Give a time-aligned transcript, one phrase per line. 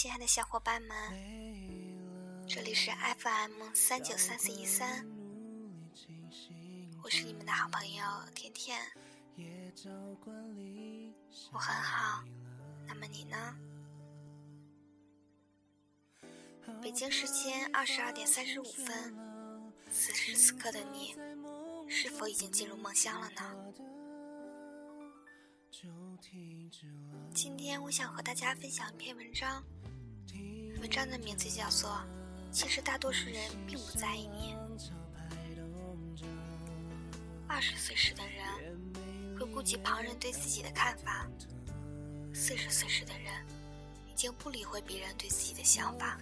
[0.00, 0.96] 亲爱的小伙伴们，
[2.46, 2.88] 这里是
[3.18, 5.04] FM 三九三四一三，
[7.02, 8.78] 我是你们的好朋友甜甜，
[11.50, 12.22] 我很好，
[12.86, 13.56] 那么你呢？
[16.80, 19.12] 北京时间二十二点三十五分，
[19.90, 21.16] 此时此刻的你，
[21.88, 23.52] 是否已经进入梦乡了呢？
[27.32, 29.62] 今天我想和大家分享一篇文章，
[30.80, 31.90] 文章的名字叫做
[32.50, 34.56] 《其实大多数人并不在意你》。
[37.46, 38.44] 二十岁时的人
[39.38, 41.28] 会顾及旁人对自己的看法，
[42.34, 43.32] 四十岁时的人
[44.10, 46.18] 已经不理会别人对自己的想法，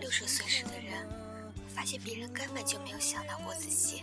[0.00, 1.06] 六十岁时的人
[1.68, 4.02] 发现别人根本就没有想到过自己。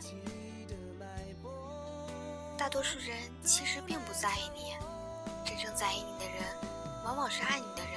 [2.68, 3.16] 大多数人
[3.46, 4.76] 其实并不在意你。
[5.46, 6.44] 真正在意你的人，
[7.06, 7.94] 往往是爱你的人。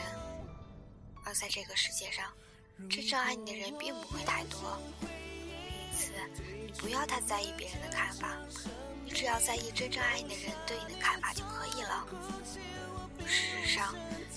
[1.24, 2.32] 而在这个世界上，
[2.88, 4.78] 真正爱你的人并不会太多。
[5.02, 6.12] 因此，
[6.64, 8.36] 你不要太在意别人的看法，
[9.04, 12.06] 你只要在意真正爱你的人对你的看法就可以了。
[13.26, 13.92] 事实上，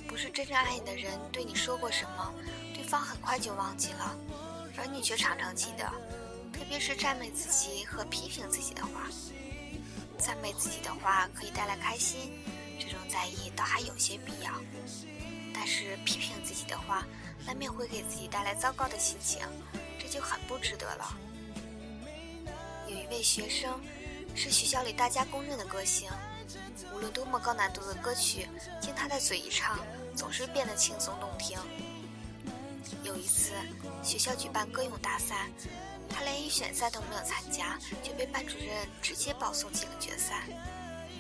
[0.08, 2.34] 不是真正爱你的人对你说过什么，
[2.74, 4.18] 对方很快就忘记了，
[4.78, 5.86] 而你却常常记得。
[6.52, 9.08] 特别是赞美自己和批评自己的话，
[10.24, 12.32] 赞美自己的话可以带来开心。
[12.80, 14.52] 这种在意倒还有些必要，
[15.54, 17.06] 但是批评自己的话，
[17.46, 19.46] 难免会给自己带来糟糕的心情，
[20.00, 21.18] 这就很不值得了。
[22.88, 23.82] 有一位学生，
[24.34, 26.10] 是学校里大家公认的歌星，
[26.96, 28.48] 无论多么高难度的歌曲，
[28.80, 29.78] 经他的嘴一唱，
[30.16, 31.60] 总是变得轻松动听。
[33.04, 33.52] 有一次，
[34.02, 35.50] 学校举办歌咏大赛，
[36.10, 40.44] 他连预选赛都没有参加，就被班主任直接保送进了决赛。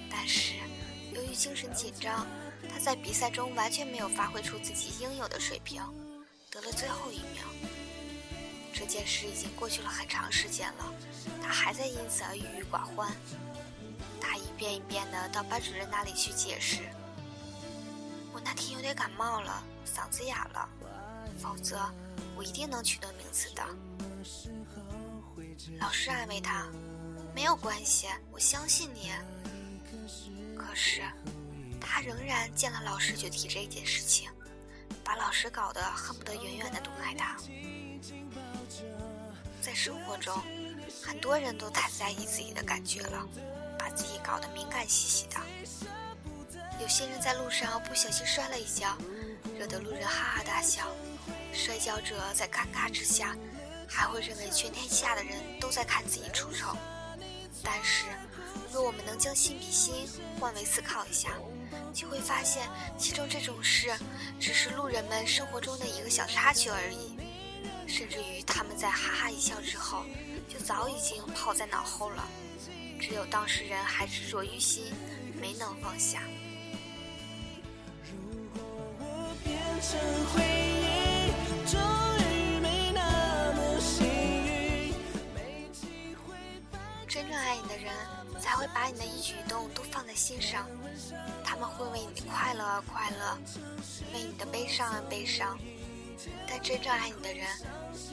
[0.09, 0.53] 但是。
[1.13, 2.25] 由于精神紧张，
[2.67, 5.79] 他在比赛中完全没有发挥出自己应有的水平，
[6.49, 7.43] 得了最后一名。
[8.73, 10.91] 这件事已经过去了很长时间了，
[11.39, 13.15] 他还在因此而郁郁寡欢。
[14.19, 16.81] 他一遍一遍地到班主任那里去解释
[18.33, 20.67] ：“我那天有点感冒了，嗓子哑了，
[21.37, 21.79] 否则
[22.35, 23.63] 我一定能取得名次的。”
[25.79, 26.67] 老师安慰他
[27.33, 29.11] ：“没有关系，我相信你。”
[30.57, 31.03] 可是，
[31.79, 34.29] 他仍然见了老师就提这件事情，
[35.03, 37.37] 把老师搞得恨不得远远的躲开他。
[39.61, 40.41] 在生活中，
[41.03, 43.27] 很多人都太在意自己的感觉了，
[43.77, 45.35] 把自己搞得敏感兮兮的。
[46.79, 48.97] 有些人在路上不小心摔了一跤，
[49.57, 50.87] 惹得路人哈哈大笑，
[51.53, 53.35] 摔跤者在尴尬之下，
[53.87, 56.75] 还会认为全天下的人都在看自己出丑。
[57.63, 58.07] 但是，
[58.71, 60.07] 若我们能将心比心，
[60.39, 61.29] 换位思考一下，
[61.93, 63.95] 就会发现其中这种事
[64.39, 67.15] 只是路人们生活中的一个小插曲而已，
[67.87, 70.03] 甚至于他们在哈哈一笑之后，
[70.49, 72.27] 就早已经抛在脑后了。
[72.99, 74.91] 只有当事人还执着于心，
[75.39, 76.21] 没能放下。
[78.09, 78.17] 如
[78.53, 78.61] 果
[78.99, 79.99] 我变成
[80.33, 80.72] 回忆，
[87.07, 87.93] 真正爱你的人。
[88.39, 90.67] 才会把你的一举一动都放在心上，
[91.45, 93.37] 他们会为你的快乐而快乐，
[94.13, 95.57] 为你的悲伤而悲伤。
[96.45, 97.47] 但真正爱你的人，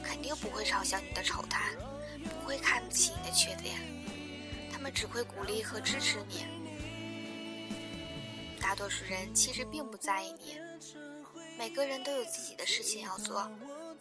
[0.01, 1.71] 肯定不会嘲笑你的丑态，
[2.23, 3.77] 不会看不起你的缺点，
[4.71, 6.45] 他们只会鼓励和支持你。
[8.61, 10.57] 大多数人其实并不在意你，
[11.61, 13.47] 每个人都有自己的事情要做，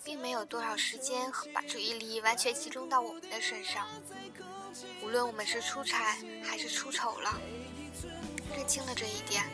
[0.03, 3.87] 并没有多少时间和把注意力完全集中到我们的身上。
[5.05, 7.39] 无论我们是出差还是出丑了，
[8.57, 9.45] 认清了这一点，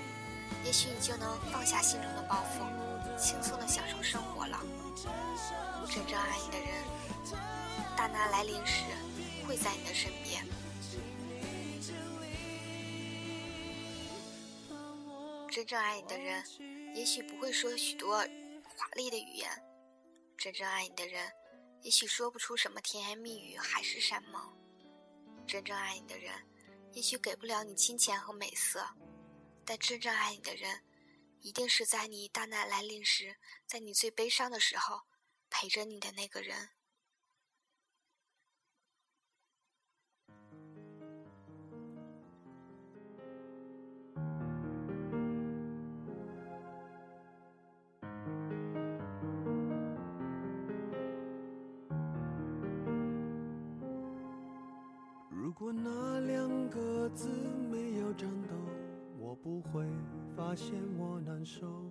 [0.64, 4.60] 也许你就能放下心中的包袱，轻松的享受生活了。
[5.90, 6.68] 真正爱你的人，
[7.96, 8.84] 大难来临时
[9.48, 10.46] 会在你的身边。
[15.50, 16.44] 真正爱你的人，
[16.96, 18.16] 也许不会说许多
[18.64, 19.50] 华丽的语言。
[20.38, 21.30] 真正爱你的人，
[21.82, 24.42] 也许说不出什么甜言蜜语、海誓山盟。
[25.46, 26.32] 真正爱你的人，
[26.92, 28.88] 也许给不了你金钱和美色，
[29.62, 30.82] 但真正爱你的人，
[31.42, 35.02] 一定是在你大难来临时，在你最悲伤的时候，
[35.50, 36.70] 陪着你的那个人。
[55.36, 57.28] 如果那两个字
[57.70, 58.54] 没有颤抖，
[59.18, 59.86] 我不会
[60.34, 61.84] 发现我难受。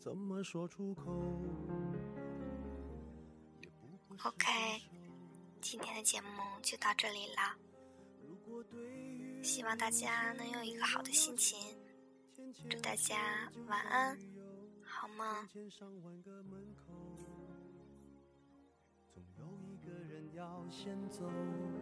[0.00, 1.40] 怎么说出口。
[4.24, 4.50] OK，
[5.60, 6.26] 今天的节目
[6.60, 7.56] 就到这里了。
[9.44, 11.56] 希望大家能有一个好的心情。
[12.68, 13.16] 祝大家
[13.68, 14.18] 晚安，
[14.84, 15.48] 好梦。
[20.74, 21.81] 怀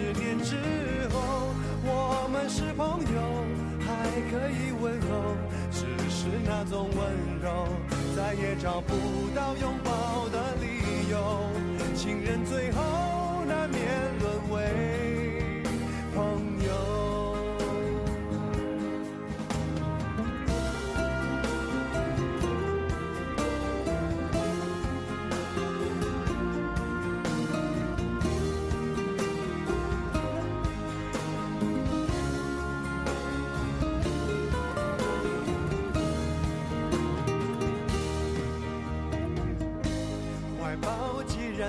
[6.21, 6.99] 是那种温
[7.41, 7.67] 柔，
[8.15, 8.93] 再也找不
[9.35, 11.49] 到拥抱的理由。
[11.95, 13.81] 情人最后难免
[14.19, 14.90] 沦为